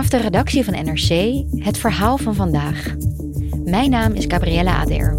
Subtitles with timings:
[0.00, 2.94] Vanaf de redactie van NRC het verhaal van vandaag.
[3.64, 5.16] Mijn naam is Gabriella Ader.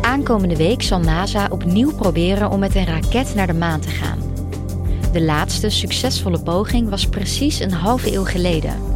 [0.00, 4.18] Aankomende week zal NASA opnieuw proberen om met een raket naar de maan te gaan.
[5.12, 8.91] De laatste succesvolle poging was precies een halve eeuw geleden.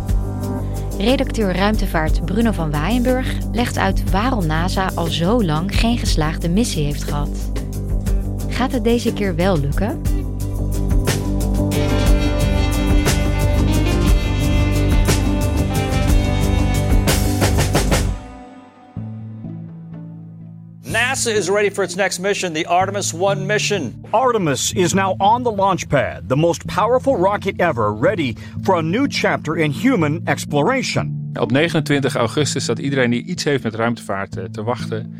[0.98, 6.84] Redacteur ruimtevaart Bruno van Waaienburg legt uit waarom NASA al zo lang geen geslaagde missie
[6.84, 7.50] heeft gehad.
[8.48, 10.02] Gaat het deze keer wel lukken?
[21.16, 24.04] NASA is ready for its next mission, the Artemis 1 mission.
[24.10, 28.82] Artemis is now on the launch pad, the most powerful rocket ever, ready for a
[28.82, 31.30] new chapter in human exploration.
[31.40, 35.14] Op 29 augustus staat iedereen die iets heeft met ruimtevaart eh, te wachten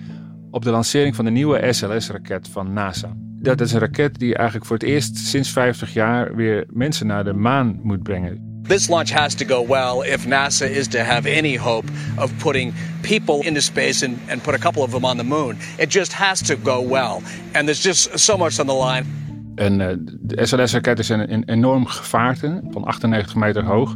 [0.51, 3.13] op de lancering van de nieuwe SLS-raket van NASA.
[3.41, 7.25] Dat is een raket die eigenlijk voor het eerst sinds 50 jaar weer mensen naar
[7.25, 8.46] de maan moet brengen.
[8.69, 11.88] This launch has to go well if NASA is to have any hope
[12.19, 15.56] of putting people into space and, and put a couple of them on the moon.
[15.78, 17.22] It just has to go well.
[17.55, 19.06] And there's just so much on the line.
[19.55, 19.88] En uh,
[20.21, 23.94] de SLS-raket is een, enorm gevaarte van 98 meter hoog.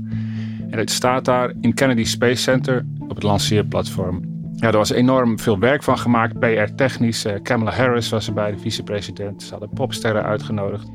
[0.71, 4.29] En het staat daar in Kennedy Space Center op het lanceerplatform.
[4.57, 7.27] Ja, er was enorm veel werk van gemaakt, PR-technisch.
[7.27, 9.43] Uh, Kamala Harris was erbij, de vicepresident.
[9.43, 10.89] Ze hadden popsterren uitgenodigd.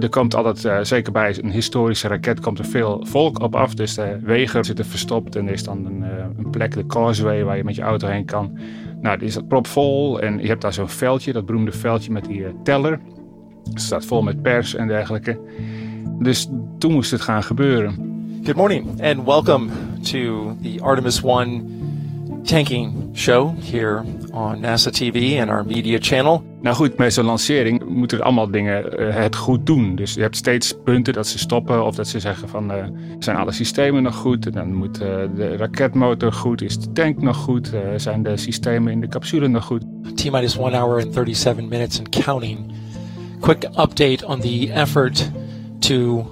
[0.00, 3.74] Er komt altijd, uh, zeker bij een historische raket, komt er veel volk op af.
[3.74, 7.44] Dus de wegen zitten verstopt en er is dan een, uh, een plek, de causeway,
[7.44, 8.58] waar je met je auto heen kan.
[9.00, 12.40] Nou, is dat propvol en je hebt daar zo'n veldje, dat beroemde veldje met die
[12.40, 13.00] uh, teller.
[13.70, 15.38] Het staat vol met pers en dergelijke.
[16.18, 16.48] Dus
[16.78, 18.16] toen moest het gaan gebeuren.
[18.44, 19.68] Good morning and welcome
[20.02, 26.47] to the Artemis 1 tanking show here on NASA TV and our media channel.
[26.60, 29.94] Nou goed, met zo'n lancering moeten er allemaal dingen uh, het goed doen.
[29.94, 32.84] Dus je hebt steeds punten dat ze stoppen of dat ze zeggen van uh,
[33.18, 34.46] zijn alle systemen nog goed?
[34.46, 37.72] En dan moet uh, de raketmotor goed, is de tank nog goed?
[37.96, 39.82] zijn de systemen in de capsule nog goed?
[40.14, 42.72] T-minus 1 hour and 37 minutes and counting.
[43.40, 45.30] Quick update on the effort
[45.78, 46.26] to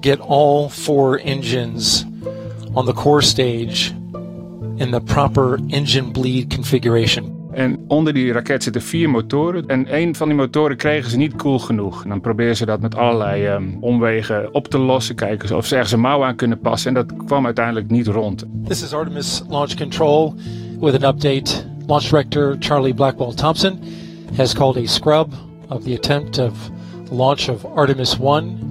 [0.00, 2.04] get all four engines
[2.72, 3.92] on the core stage
[4.76, 7.41] in the proper engine bleed configuration.
[7.52, 9.66] En onder die raket zitten vier motoren.
[9.66, 12.02] En een van die motoren kregen ze niet cool genoeg.
[12.02, 15.14] En dan proberen ze dat met allerlei um, omwegen op te lossen.
[15.14, 16.88] Kijken of ze ergens een mouw aan kunnen passen.
[16.88, 18.44] En dat kwam uiteindelijk niet rond.
[18.64, 20.34] This is Artemis Launch Control
[20.80, 21.70] with an update.
[21.86, 23.78] Launch Director Charlie Blackwell Thompson
[24.36, 25.32] has called a scrub
[25.68, 26.70] of the attempt of
[27.10, 28.70] launch of Artemis 1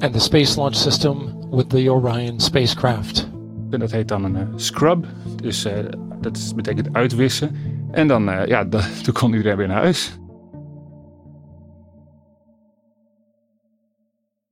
[0.00, 3.28] and the Space Launch System with the Orion spacecraft.
[3.70, 5.06] En dat heet dan een uh, scrub.
[5.42, 5.72] Dus uh,
[6.20, 7.56] dat betekent uitwissen.
[7.92, 10.16] En dan, uh, ja, dat, toen kon iedereen weer naar huis.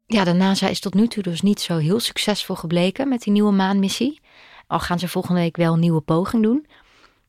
[0.06, 3.32] Ja, de NASA is tot nu toe dus niet zo heel succesvol gebleken met die
[3.32, 4.20] nieuwe maanmissie.
[4.66, 6.66] Al gaan ze volgende week wel een nieuwe poging doen.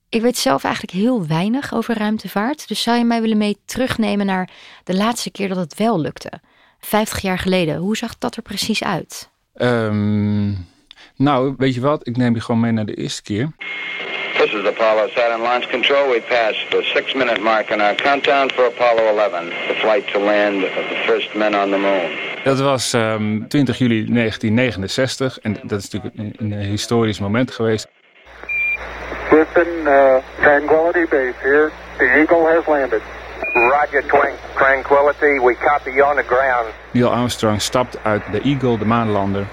[0.10, 2.68] Ik weet zelf eigenlijk heel weinig over ruimtevaart.
[2.68, 4.50] Dus zou je mij willen mee terugnemen naar
[4.84, 6.32] de laatste keer dat het wel lukte?
[6.80, 7.78] 50 jaar geleden.
[7.78, 9.30] Hoe zag dat er precies uit?
[9.54, 10.68] Um,
[11.16, 12.08] nou, weet je wat?
[12.08, 13.52] Ik neem je gewoon mee naar de eerste keer.
[14.38, 16.10] This is Apollo Saturn Launch Control.
[16.10, 20.64] We passed the six-minute mark in our countdown for Apollo 11, the flight to land
[20.64, 22.18] of the first men on the moon.
[22.44, 27.88] Dat was um, 20 juli 1969 en dat is natuurlijk een, een historisch moment geweest.
[29.30, 31.72] Houston, uh, Tranquility Base here.
[31.98, 33.02] The Eagle has landed.
[33.56, 35.40] Roger, twin Tranquility.
[35.40, 36.68] We copy you on the ground.
[36.92, 39.48] Neil Armstrong stapt uit de Eagle, de maanlander.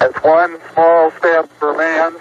[0.00, 2.12] It's one small step for man,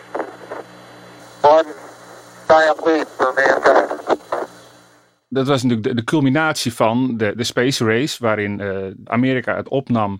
[5.28, 9.68] Dat was natuurlijk de, de culminatie van de, de Space Race, waarin uh, Amerika het
[9.68, 10.20] opnam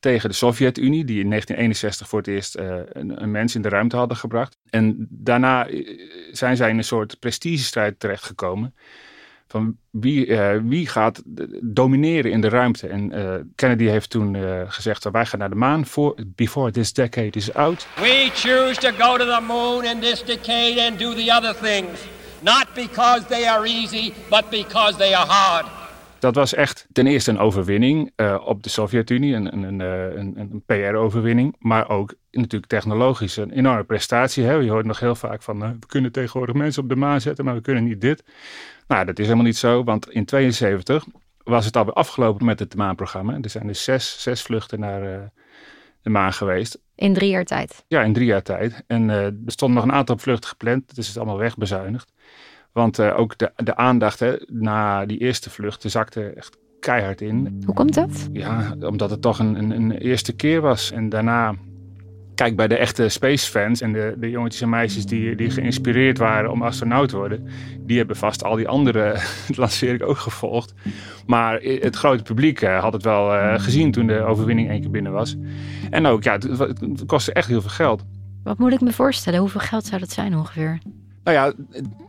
[0.00, 3.68] tegen de Sovjet-Unie, die in 1961 voor het eerst uh, een, een, mens in de
[3.68, 4.56] ruimte hadden gebracht.
[4.70, 5.68] En daarna
[6.32, 8.74] zijn zij in een soort prestigestrijd terechtgekomen
[9.48, 11.22] van wie, uh, wie gaat
[11.62, 12.88] domineren in de ruimte.
[12.88, 16.92] En uh, Kennedy heeft toen uh, gezegd, wij gaan naar de maan for, before this
[16.92, 17.86] decade is out.
[17.96, 22.00] We choose to go to the moon in this decade and do the other things.
[22.40, 25.66] Not because they are easy, but because they are hard.
[26.18, 28.12] Dat was echt ten eerste een overwinning
[28.44, 34.44] op de Sovjet-Unie, een, een, een, een PR-overwinning, maar ook natuurlijk technologisch een enorme prestatie.
[34.44, 34.52] Hè?
[34.52, 37.54] Je hoort nog heel vaak van, we kunnen tegenwoordig mensen op de maan zetten, maar
[37.54, 38.22] we kunnen niet dit.
[38.86, 41.06] Nou, dat is helemaal niet zo, want in 72
[41.44, 43.38] was het alweer afgelopen met het maanprogramma.
[43.40, 45.18] Er zijn dus zes, zes vluchten naar uh,
[46.02, 46.78] de maan geweest.
[46.94, 47.84] In drie jaar tijd?
[47.88, 48.84] Ja, in drie jaar tijd.
[48.86, 52.12] En uh, er stonden nog een aantal vluchten gepland, dus het is allemaal wegbezuinigd.
[52.72, 57.62] Want uh, ook de, de aandacht hè, na die eerste vlucht zakte echt keihard in.
[57.64, 58.28] Hoe komt dat?
[58.32, 60.90] Ja, omdat het toch een, een, een eerste keer was.
[60.90, 61.54] En daarna
[62.36, 66.50] Kijk, bij de echte spacefans en de, de jongetjes en meisjes die, die geïnspireerd waren
[66.50, 67.48] om astronaut te worden,
[67.80, 69.20] die hebben vast al die andere
[69.56, 70.74] lanceringen ook gevolgd.
[71.26, 74.90] Maar het grote publiek eh, had het wel uh, gezien toen de overwinning één keer
[74.90, 75.36] binnen was.
[75.90, 78.04] En ook, ja, het, het kostte echt heel veel geld.
[78.42, 79.40] Wat moet ik me voorstellen?
[79.40, 80.78] Hoeveel geld zou dat zijn ongeveer?
[81.26, 81.52] Nou ja,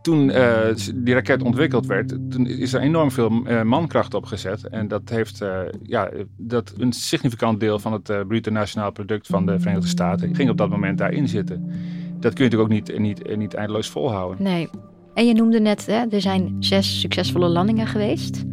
[0.02, 0.60] toen uh,
[0.96, 4.68] die raket ontwikkeld werd, toen is er enorm veel uh, mankracht opgezet.
[4.68, 9.46] En dat heeft uh, ja, dat een significant deel van het bruto nationaal product van
[9.46, 11.72] de Verenigde Staten ging op dat moment daarin zitten.
[12.20, 14.44] Dat kun je natuurlijk ook niet, niet, niet eindeloos volhouden.
[14.44, 14.70] Nee.
[15.14, 18.44] En je noemde net, hè, er zijn zes succesvolle landingen geweest.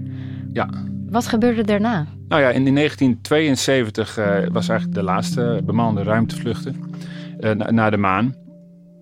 [0.52, 0.69] Ja.
[1.11, 2.06] Wat gebeurde daarna?
[2.28, 4.14] Nou ja, in 1972
[4.52, 6.76] was eigenlijk de laatste bemande ruimtevluchten
[7.70, 8.44] naar de maan.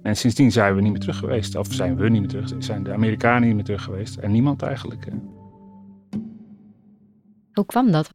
[0.02, 1.56] En sindsdien zijn we niet meer terug geweest.
[1.56, 2.52] Of zijn we niet meer terug.
[2.58, 4.16] Zijn de Amerikanen niet meer terug geweest.
[4.16, 5.06] En niemand eigenlijk.
[7.52, 8.10] Hoe kwam dat?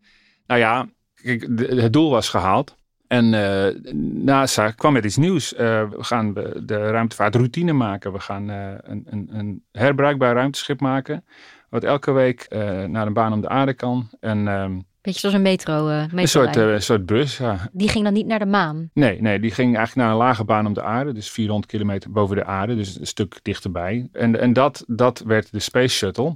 [0.47, 2.75] Nou ja, kijk, het doel was gehaald.
[3.07, 3.93] En uh,
[4.23, 5.53] NASA kwam met iets nieuws.
[5.53, 6.33] Uh, we gaan
[6.65, 8.13] de ruimtevaart routine maken.
[8.13, 11.25] We gaan uh, een, een, een, herbruikbaar ruimteschip maken.
[11.69, 12.47] Wat elke week
[12.87, 14.09] naar een baan om de aarde kan.
[14.19, 15.89] En ehm, Beetje zoals een metro.
[15.89, 17.69] Uh, een soort, uh, soort bus, ja.
[17.71, 18.89] Die ging dan niet naar de maan?
[18.93, 21.13] Nee, nee, die ging eigenlijk naar een lage baan om de aarde.
[21.13, 22.75] Dus 400 kilometer boven de aarde.
[22.75, 24.09] Dus een stuk dichterbij.
[24.11, 26.35] En, en dat, dat werd de Space Shuttle.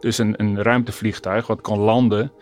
[0.00, 2.32] Dus een, een ruimtevliegtuig wat kon landen.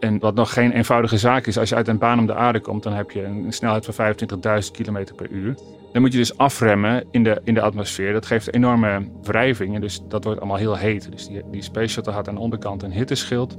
[0.00, 1.58] En wat nog geen eenvoudige zaak is.
[1.58, 3.86] Als je uit een baan om de aarde komt, dan heb je een, een snelheid
[3.90, 4.14] van
[4.62, 5.54] 25.000 kilometer per uur.
[5.92, 8.12] Dan moet je dus afremmen in de, in de atmosfeer.
[8.12, 9.74] Dat geeft enorme wrijving.
[9.74, 11.10] En dus dat wordt allemaal heel heet.
[11.10, 13.58] Dus die, die Space Shuttle had aan de onderkant een hitteschild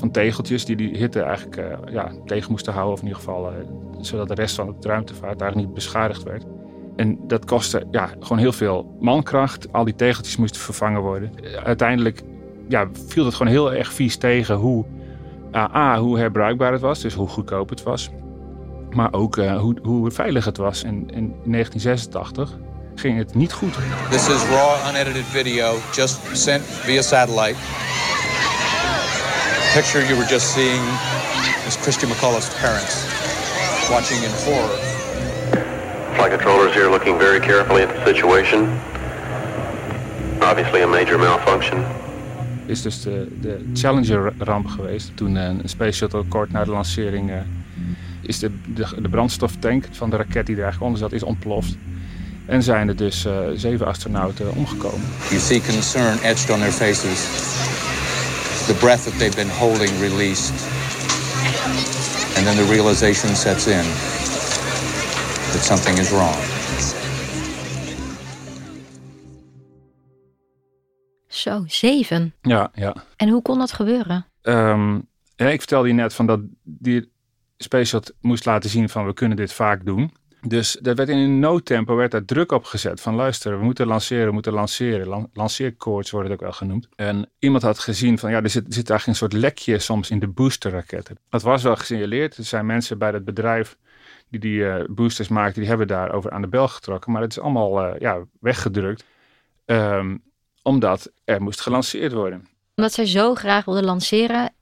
[0.00, 2.94] van tegeltjes die die hitte eigenlijk uh, ja, tegen moesten houden.
[2.94, 3.56] Of in ieder geval uh,
[4.00, 6.44] zodat de rest van het ruimtevaart eigenlijk niet beschadigd werd.
[6.96, 9.72] En dat kostte ja, gewoon heel veel mankracht.
[9.72, 11.32] Al die tegeltjes moesten vervangen worden.
[11.64, 12.22] Uiteindelijk
[12.68, 14.84] ja, viel het gewoon heel erg vies tegen hoe,
[15.54, 17.00] A, hoe herbruikbaar het was.
[17.00, 18.10] Dus hoe goedkoop het was.
[18.90, 20.82] Maar ook hoe, hoe veilig het was.
[20.82, 22.58] En in 1986
[22.94, 23.74] ging het niet goed.
[24.10, 27.56] This is raw unedited video just sent via satellite
[29.74, 30.82] picture you were just seeing
[31.66, 33.06] is Christy McCullough's parents
[33.88, 34.76] watching in horror.
[36.16, 38.80] Flight controllers here looking very carefully at the situation.
[40.42, 41.84] Obviously a major malfunction.
[42.66, 45.16] Is dus de, de Challenger-ramp geweest.
[45.16, 47.36] Toen eh, een Space Shuttle kort na de lancering uh,
[48.22, 51.76] is de, de, de, brandstoftank van de raket die er eigenlijk onder zat, is ontploft.
[52.46, 55.06] En zijn er dus uh, zeven astronauten omgekomen.
[55.28, 57.59] You see concern etched on their faces
[58.70, 60.52] the breath that they've been holding released.
[62.36, 63.84] And then the realization sets in
[65.52, 66.36] that something is wrong.
[71.26, 72.34] Zo, zeven.
[72.42, 72.94] Ja, ja.
[73.16, 74.26] En hoe kon dat gebeuren?
[74.42, 77.12] Um, ja, ik vertelde je net van dat die
[77.56, 80.12] Space moest laten zien van we kunnen dit vaak doen.
[80.46, 83.86] Dus er werd in een noodtempo werd daar druk op gezet van luister, we moeten
[83.86, 85.06] lanceren, we moeten lanceren.
[85.06, 86.88] Lan lanceerkoorts wordt het ook wel genoemd.
[86.96, 90.18] En iemand had gezien van ja, er zit, zit eigenlijk een soort lekje soms in
[90.18, 91.18] de boosterraketten.
[91.28, 92.36] Dat was wel gesignaleerd.
[92.36, 93.76] Er zijn mensen bij het bedrijf
[94.28, 97.12] die die uh, boosters maakten, die hebben daarover aan de bel getrokken.
[97.12, 99.04] Maar het is allemaal uh, ja, weggedrukt.
[99.66, 100.22] Um,
[100.62, 102.46] omdat er moest gelanceerd worden.
[102.74, 104.52] Omdat zij zo graag wilden lanceren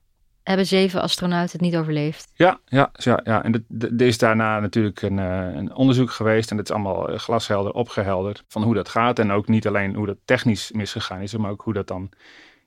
[0.49, 2.31] hebben zeven astronauten het niet overleefd.
[2.35, 3.45] Ja, ja, ja, ja.
[3.45, 7.19] en er is daarna natuurlijk een, uh, een, onderzoek geweest en het is allemaal eh,
[7.19, 9.19] glashelder opgehelderd van hoe dat gaat.
[9.19, 12.11] En ook niet alleen hoe dat technisch misgegaan is, maar ook hoe dat dan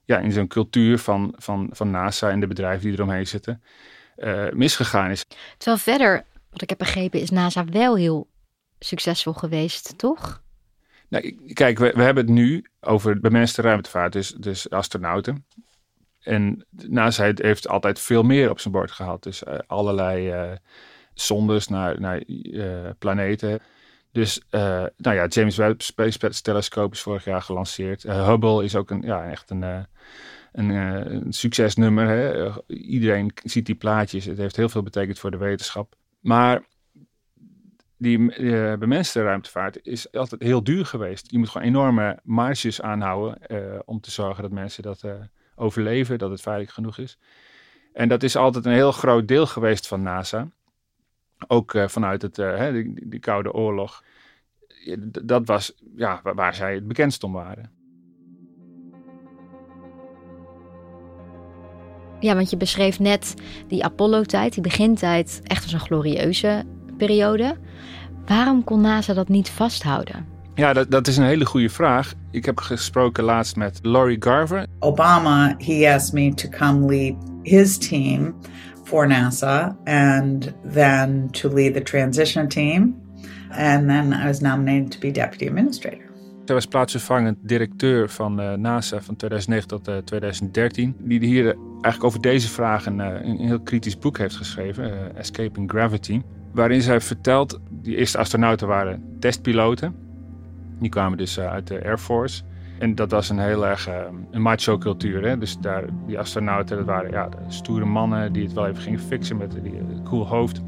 [0.04, 3.62] ja, in zo'n cultuur van, van, van NASA en de bedrijven die eromheen zitten
[4.16, 5.24] uh, misgegaan is.
[5.56, 8.28] Terwijl verder, wat ik heb begrepen, is NASA wel heel
[8.78, 10.42] succesvol geweest, toch?
[11.08, 15.46] Nou, kijk, we, we hebben het nu over bemenste ruimtevaart, dus, dus astronauten.
[16.22, 19.22] En NASA heeft altijd veel meer op zijn bord gehad.
[19.22, 20.56] Dus uh, allerlei uh,
[21.14, 23.60] zondes naar, naar uh, planeten.
[24.12, 28.02] Dus nou ja, James Webb Space Telescope is vorig jaar gelanceerd.
[28.02, 29.86] Hubble is ook een, ja, echt een,
[30.52, 32.06] een, succesnummer.
[32.06, 32.50] Hè?
[32.66, 34.24] iedereen ziet die plaatjes.
[34.24, 35.94] Het heeft heel veel betekend voor de wetenschap.
[36.20, 36.62] Maar
[37.96, 38.74] die uh,
[39.12, 41.30] ruimtevaart is altijd heel duur geweest.
[41.30, 43.38] Je moet gewoon enorme marges aanhouden
[43.84, 45.04] om te zorgen dat mensen dat
[45.54, 47.18] overleven, dat het veilig genoeg is.
[47.92, 50.48] En dat is altijd een heel groot deel geweest van NASA.
[51.46, 54.04] Ook vanuit het, hè, die, die, Koude Oorlog.
[55.22, 57.70] Dat was ja, waar, waar zij het bekendst om waren.
[62.20, 63.34] Ja, want je beschreef net
[63.68, 66.64] die Apollo-tijd, die begintijd, echt als een glorieuze
[66.96, 67.56] periode.
[68.26, 70.31] Waarom kon NASA dat niet vasthouden?
[70.54, 72.12] Ja, dat, dat is een hele goede vraag.
[72.30, 74.66] Ik heb gesproken laatst met Laurie Garver.
[74.78, 78.34] Obama, he asked me to come lead his team
[78.84, 83.00] for NASA and then to lead the transition team.
[83.48, 86.10] And then I was nominated to be deputy administrator.
[86.44, 90.94] Zij was plaatsvervangend directeur van uh, NASA van 2009 tot uh, 2013.
[90.98, 96.82] Die hier eigenlijk over deze vragen een heel kritisch boek heeft geschreven, Escaping Gravity waarin
[96.82, 99.94] zij vertelt, die eerste astronauten waren testpiloten.
[100.82, 102.42] Die kwamen dus uh, uit de Air Force.
[102.78, 103.94] En dat was een heel erg uh,
[104.30, 105.22] een macho cultuur.
[105.22, 105.38] Hè?
[105.38, 109.36] Dus daar, die astronauten, dat waren ja, stoere mannen die het wel even gingen fixen
[109.36, 110.60] met een uh, cool hoofd.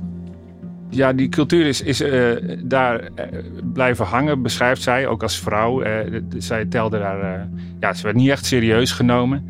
[0.88, 2.04] Ja, die cultuur is, is
[2.64, 3.08] daar
[3.72, 5.82] blijven hangen, beschrijft zij, ook als vrouw.
[6.38, 7.48] zij telde daar,
[7.80, 9.48] ja, ze werd niet echt serieus genomen.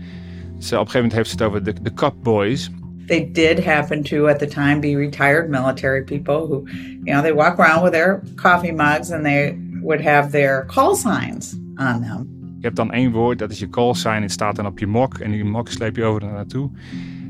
[0.58, 2.70] Ze, op een gegeven moment heeft ze het over de, de Cup Boys.
[3.06, 6.62] They did happen to, at the time, be retired military people who,
[7.04, 10.94] you know, they walk around with their coffee mugs and they would have their call
[10.94, 12.32] signs on them.
[12.58, 14.22] Je hebt dan één woord, dat is je call sign.
[14.22, 16.70] Het staat dan op je mok en die mok sleep je over naar naartoe.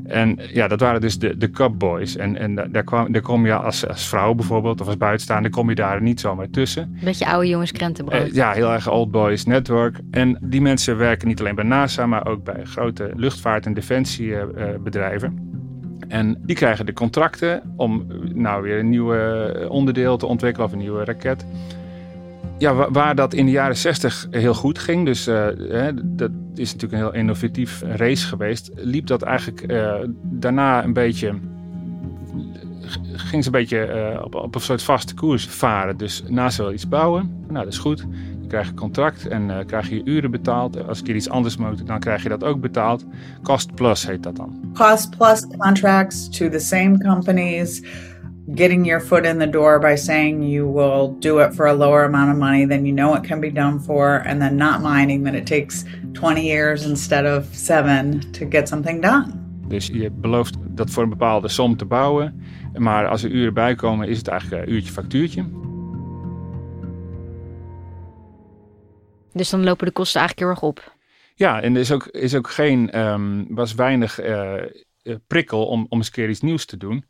[0.05, 2.15] En ja, dat waren dus de, de Cup Boys.
[2.15, 5.69] En, en daar, kwam, daar kom je als, als vrouw bijvoorbeeld, of als buitenstaander, kom
[5.69, 6.97] je daar niet zomaar tussen.
[7.03, 8.27] Beetje oude jongens krentenbrood.
[8.27, 9.99] Uh, ja, heel erg Old Boys Network.
[10.11, 15.53] En die mensen werken niet alleen bij NASA, maar ook bij grote luchtvaart- en defensiebedrijven.
[16.07, 20.79] En die krijgen de contracten om nou weer een nieuwe onderdeel te ontwikkelen of een
[20.79, 21.45] nieuwe raket.
[22.57, 27.01] Ja, waar, dat in de jaren 60 heel goed ging, dus hè, dat is natuurlijk
[27.01, 31.33] een heel innovatief race geweest, liep dat eigenlijk uh, daarna een beetje,
[33.13, 35.97] ging ze een beetje uh, op, op, een soort vaste koers varen.
[35.97, 38.05] Dus naast wel iets bouwen, nou dat is goed,
[38.41, 40.87] je krijgt een contract en krijg je uren betaald.
[40.87, 43.05] Als ik iets anders moet, dan krijg je dat ook betaald.
[43.43, 44.71] Cost plus heet dat dan.
[44.73, 47.81] Cost plus contracts to the same companies.
[48.53, 52.03] Getting your foot in the door by saying you will do it for a lower
[52.03, 55.23] amount of money than you know it can be done for, and then not minding
[55.23, 55.83] that it takes
[56.13, 59.33] 20 years instead of seven to get something done.
[59.67, 62.43] Dus je belooft dat voor een bepaalde som te bouwen,
[62.77, 65.45] maar als er uren bij komen, is het eigenlijk een uurtje factuurtje.
[69.33, 70.93] Dus dan lopen de kosten eigenlijk heel erg op.
[71.35, 74.53] Ja, en er is ook, is ook geen, um, was weinig uh,
[75.27, 77.05] prikkel om, om eens keer iets nieuws te doen.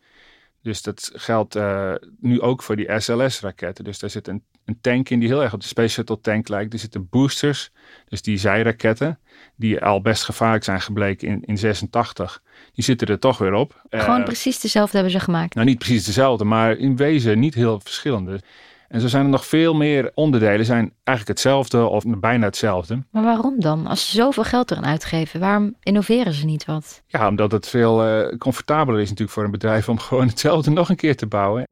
[0.66, 3.84] Dus dat geldt uh, nu ook voor die SLS-raketten.
[3.84, 6.48] Dus daar zit een, een, tank in die heel erg op de Space Shuttle tank
[6.48, 6.74] lijkt.
[6.74, 7.72] Er zitten boosters,
[8.08, 9.20] dus die zijraketten,
[9.56, 12.42] die al best gevaarlijk zijn gebleken in, in 86.
[12.74, 13.82] Die zitten er toch weer op.
[13.90, 15.56] Gewoon precies dezelfde hebben ze gemaakt.
[15.56, 18.40] Nou, niet precies dezelfde, maar in wezen niet heel verschillende.
[18.88, 23.04] En zo zijn er nog veel meer onderdelen, zijn eigenlijk hetzelfde of bijna hetzelfde.
[23.12, 23.88] Maar waarom dan?
[23.88, 27.04] Als ze zoveel geld erin uitgeven, waarom innoveren ze niet wat?
[27.08, 30.90] Ja, omdat het veel uh, comfortabeler is natuurlijk voor een bedrijf om gewoon hetzelfde nog
[30.90, 31.68] een keer te bouwen.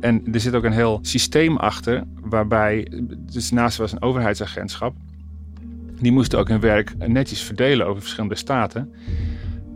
[0.00, 4.94] En er zit ook een heel systeem achter, waarbij, dus naast was een overheidsagentschap,
[6.00, 8.92] die moesten ook hun werk netjes verdelen over verschillende staten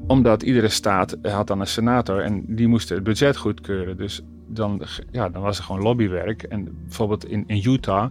[0.07, 3.97] omdat iedere staat had dan een senator en die moest het budget goedkeuren.
[3.97, 6.43] Dus dan, ja, dan was er gewoon lobbywerk.
[6.43, 8.11] En bijvoorbeeld in, in Utah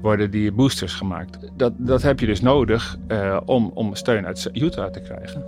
[0.00, 1.38] worden die boosters gemaakt.
[1.56, 5.44] Dat, dat heb je dus nodig uh, om, om steun uit Utah te krijgen.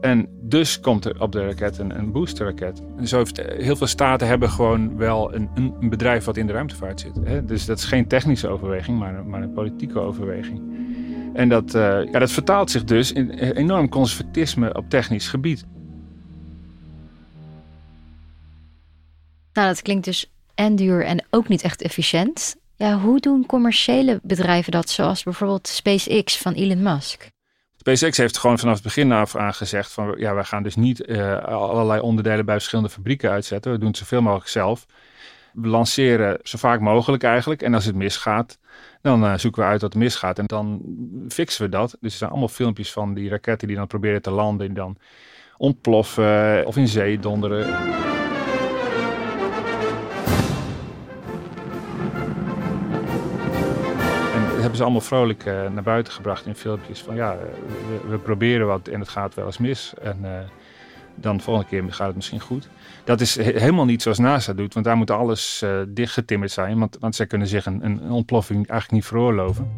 [0.00, 2.82] En dus komt er op de raket een, een boosterraket.
[2.96, 6.36] En zo heeft, eh, heel veel staten hebben gewoon wel een, een, een bedrijf wat
[6.36, 7.12] in de ruimtevaart zit.
[7.24, 7.44] Hè?
[7.44, 10.60] Dus dat is geen technische overweging, maar, maar een politieke overweging.
[11.32, 15.66] En dat, uh, ja, dat vertaalt zich dus in enorm conservatisme op technisch gebied.
[19.52, 22.56] Nou, dat klinkt dus en duur en ook niet echt efficiënt.
[22.76, 27.30] Ja, hoe doen commerciële bedrijven dat, zoals bijvoorbeeld SpaceX van Elon Musk?
[27.76, 31.08] SpaceX heeft gewoon vanaf het begin af aan gezegd van ja, wij gaan dus niet
[31.08, 33.72] uh, allerlei onderdelen bij verschillende fabrieken uitzetten.
[33.72, 34.86] We doen het zoveel mogelijk zelf.
[35.52, 37.62] We lanceren zo vaak mogelijk eigenlijk.
[37.62, 38.58] En als het misgaat,
[39.00, 40.38] dan uh, zoeken we uit wat misgaat.
[40.38, 40.82] En dan
[41.28, 41.96] fixen we dat.
[42.00, 44.68] Dus er zijn allemaal filmpjes van die raketten die dan proberen te landen.
[44.68, 44.96] En dan
[45.56, 47.66] ontploffen of in zee donderen.
[54.62, 57.00] Hebben ze allemaal vrolijk uh, naar buiten gebracht in filmpjes.
[57.00, 59.92] Van ja, we, we, proberen wat en het gaat wel eens mis.
[60.02, 60.30] En uh,
[61.14, 62.68] dan de volgende keer gaat het misschien goed.
[63.04, 66.78] Dat is he helemaal niet zoals NASA doet, want daar moet alles dichtgetimmerd zijn.
[66.78, 69.70] Want, want zij kunnen zich een, een ontploffing eigenlijk niet veroorloven.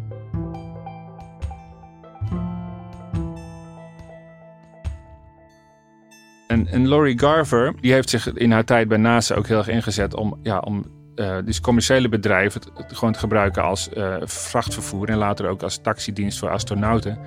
[6.47, 9.69] En, en Laurie Garver, die heeft zich in haar tijd bij NASA ook heel erg
[9.69, 10.85] ingezet om, ja, om
[11.17, 16.39] uh, dus commerciële bedrijven gewoon te gebruiken als uh, vrachtvervoer en later ook als taxidienst
[16.39, 17.19] voor astronauten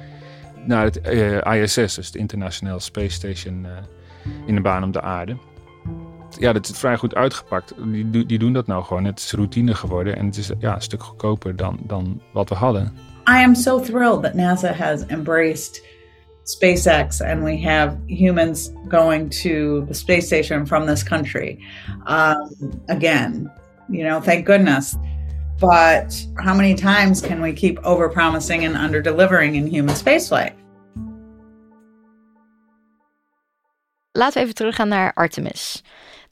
[0.66, 3.68] naar het uh, ISS, dus het International Space Station
[4.46, 5.38] in de baan om de aarde.
[6.40, 7.74] Ja, dat is vrij goed uitgepakt.
[7.84, 9.06] Die, die doen dat nou gewoon.
[9.06, 12.56] Het is routine geworden en het is ja, een stuk goedkoper dan, dan wat we
[12.56, 12.94] hadden.
[13.30, 15.82] I am so thrilled that NASA has embraced
[16.44, 21.60] SpaceX and we have humans going to the space station from this country
[22.06, 23.52] um, again.
[23.90, 24.96] You know, thank goodness.
[25.60, 30.54] But how many times can we keep overpromising and underdelivering in human spaceflight?
[34.12, 35.84] Laten we even teruggaan naar Artemis.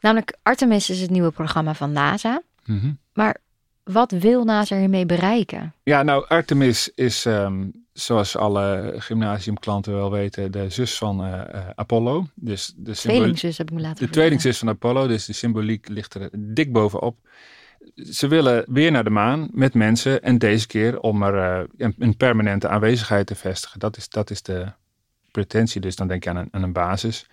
[0.02, 2.42] Namelijk, Artemis is het nieuwe programma van NASA.
[2.66, 3.00] Mm -hmm.
[3.14, 3.38] Maar
[3.86, 5.74] wat wil NASA hiermee bereiken?
[5.84, 11.42] Ja, nou, Artemis is, um, zoals alle gymnasiumklanten wel weten, de zus van uh,
[11.76, 12.28] Apollo.
[12.36, 16.14] Dus de tweelingzus heb ik me laten De tweelingzus van Apollo, dus de symboliek ligt
[16.14, 17.18] er dik bovenop.
[17.96, 21.96] Ze willen weer naar de maan met mensen en deze keer om er uh, een,
[22.00, 23.80] een, permanente aanwezigheid te vestigen.
[23.80, 24.72] Dat is, dat is de
[25.32, 27.28] pretentie, dus dan denk je aan een, aan een basis.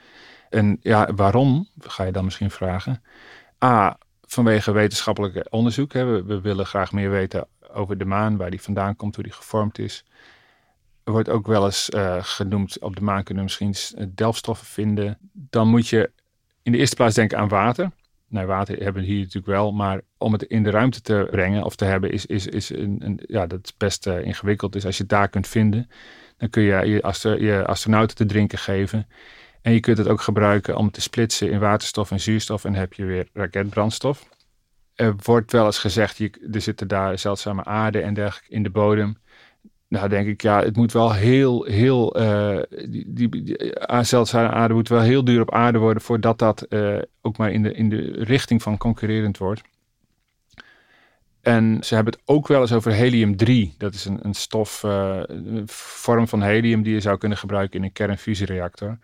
[0.51, 3.03] En ja, waarom, ga je dan misschien vragen.
[3.65, 3.99] A,
[4.33, 5.93] vanwege wetenschappelijk onderzoek.
[5.93, 6.05] Hè.
[6.05, 9.33] We, we, willen graag meer weten over de maan, waar die vandaan komt, hoe die
[9.33, 10.05] gevormd is.
[11.05, 15.19] Er wordt ook wel eens uh, genoemd, op de maan kunnen we misschien delfstoffen vinden.
[15.33, 16.11] Dan moet je
[16.63, 17.91] in de eerste plaats denken aan water.
[18.29, 21.65] Nou, water hebben we hier natuurlijk wel, maar om het in de ruimte te brengen
[21.65, 24.73] of te hebben, is, is, is een, een ja, dat is best uh, ingewikkeld.
[24.73, 25.91] Dus als je het daar kunt vinden,
[26.37, 26.87] dan kun je
[27.39, 29.07] je astronauten te drinken geven.
[29.63, 32.93] En je kunt het ook gebruiken om te splitsen in waterstof en zuurstof en heb
[32.93, 34.29] je weer raketbrandstof.
[34.95, 38.71] Er wordt wel eens gezegd, je, er zitten daar zeldzame aarde en dergelijke in de
[38.71, 39.17] bodem.
[39.89, 44.75] Nou, denk ik, ja, het moet wel heel, heel, uh, die, die, die zeldzame aarde
[44.75, 47.89] moet wel heel duur op aarde worden voordat dat uh, ook maar in de, in
[47.89, 49.63] de richting van concurrerend wordt.
[51.41, 53.77] En ze hebben het ook wel eens over helium-3.
[53.77, 57.85] Dat is een, een stof, een vorm van helium die je zou kunnen gebruiken in
[57.85, 58.99] een kernfusiereactor.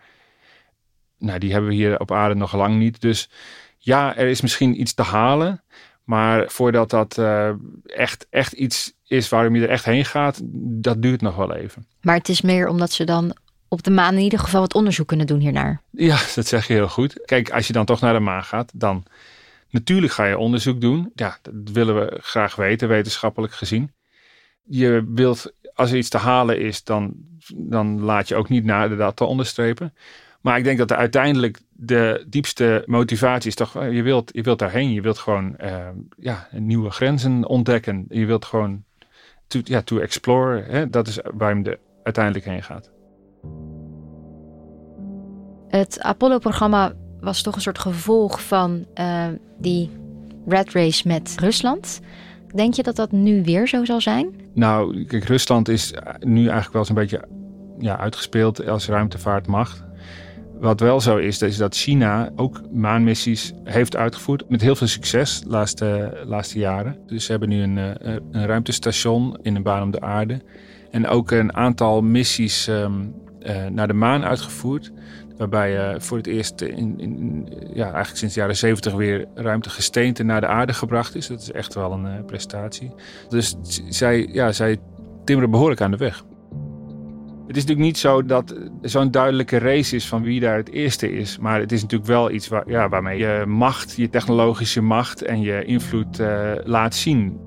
[1.19, 3.01] Nou, die hebben we hier op aarde nog lang niet.
[3.01, 3.29] Dus
[3.77, 5.63] ja, er is misschien iets te halen.
[6.03, 7.49] Maar voordat dat uh,
[7.85, 10.39] echt, echt iets is waarom je er echt heen gaat,
[10.81, 11.85] dat duurt nog wel even.
[12.01, 13.35] Maar het is meer omdat ze dan
[13.67, 15.81] op de maan in ieder geval wat onderzoek kunnen doen hiernaar.
[15.91, 17.25] Ja, dat zeg je heel goed.
[17.25, 19.03] Kijk, als je dan toch naar de maan gaat, dan
[19.69, 21.11] natuurlijk ga je onderzoek doen.
[21.15, 23.91] Ja, dat willen we graag weten, wetenschappelijk gezien.
[24.63, 27.13] Je wilt, als er iets te halen is, dan,
[27.55, 29.93] dan laat je ook niet naar de data onderstrepen.
[30.41, 34.91] Maar ik denk dat uiteindelijk de diepste motivatie is toch, je wilt, je wilt daarheen.
[34.91, 38.05] Je wilt gewoon uh, ja, nieuwe grenzen ontdekken.
[38.09, 38.83] Je wilt gewoon
[39.47, 40.61] to, ja, to explore.
[40.61, 40.89] Hè?
[40.89, 42.91] Dat is waar je er uiteindelijk heen gaat.
[45.67, 49.89] Het Apollo-programma was toch een soort gevolg van uh, die
[50.47, 51.99] red race met Rusland.
[52.55, 54.33] Denk je dat dat nu weer zo zal zijn?
[54.53, 57.27] Nou, kijk, Rusland is nu eigenlijk wel eens een beetje
[57.79, 59.83] ja, uitgespeeld als ruimtevaartmacht.
[60.59, 65.41] Wat wel zo is, is dat China ook maanmissies heeft uitgevoerd met heel veel succes
[65.41, 66.97] de laatste, laatste jaren.
[67.07, 70.41] Dus ze hebben nu een, eh, een ruimtestation in een baan om de aarde.
[70.91, 74.91] En ook een aantal missies um, uh, naar de maan uitgevoerd.
[75.37, 80.23] Waarbij uh, voor het eerst in, in, ja, eigenlijk sinds de jaren 70 weer ruimtegesteente
[80.23, 81.27] naar de aarde gebracht is.
[81.27, 82.91] Dat is echt wel een prestatie.
[83.29, 83.55] Dus
[83.89, 84.77] zij, ja, zij
[85.25, 86.23] timmeren behoorlijk aan de weg.
[87.49, 91.11] Het is natuurlijk niet zo dat zo'n duidelijke race is van wie daar het eerste
[91.11, 91.37] is.
[91.37, 95.41] Maar het is natuurlijk wel iets waar, ja, waarmee je macht, je technologische macht en
[95.41, 97.39] je invloed uh, laat zien.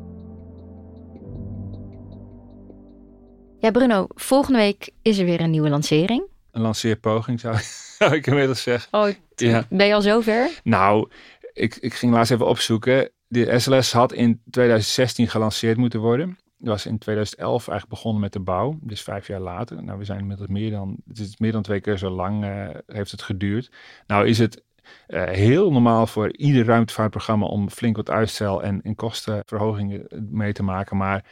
[3.58, 6.22] Ja, Bruno, volgende week is er weer een nieuwe lancering.
[6.50, 7.56] Een lanceerpoging zou,
[7.98, 9.00] zou ik inmiddels zeggen.
[9.00, 9.66] Oh, ja.
[9.70, 10.50] ben je al zover?
[10.64, 11.08] Nou,
[11.52, 13.10] ik, ik ging laatst even opzoeken.
[13.28, 18.40] De SLS had in 2016 gelanceerd moeten worden was in 2011 eigenlijk begonnen met de
[18.40, 19.82] bouw, dus vijf jaar later.
[19.82, 22.68] Nou, we zijn inmiddels meer dan, het is meer dan twee keer zo lang uh,
[22.86, 23.70] heeft het geduurd.
[24.06, 24.62] Nou is het
[25.08, 30.62] uh, heel normaal voor ieder ruimtevaartprogramma om flink wat uitstel en, en kostenverhogingen mee te
[30.62, 30.96] maken.
[30.96, 31.24] Maar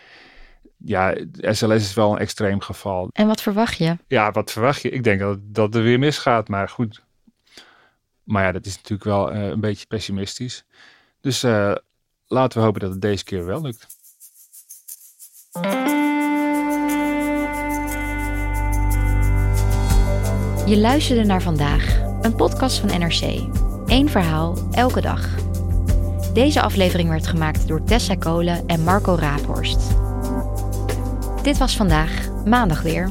[0.76, 3.08] ja, SLS is wel een extreem geval.
[3.12, 3.96] En wat verwacht je?
[4.06, 4.90] Ja, wat verwacht je?
[4.90, 7.02] Ik denk dat, dat er weer misgaat, maar goed.
[8.22, 10.64] Maar ja, dat is natuurlijk wel uh, een beetje pessimistisch.
[11.20, 11.74] Dus uh,
[12.26, 13.86] laten we hopen dat het deze keer wel lukt.
[15.50, 15.58] Je
[20.78, 23.22] luisterde naar vandaag, een podcast van NRC.
[23.86, 25.28] Eén verhaal, elke dag.
[26.32, 29.80] Deze aflevering werd gemaakt door Tessa Kolen en Marco Raaphorst.
[31.42, 33.10] Dit was vandaag, maandag weer.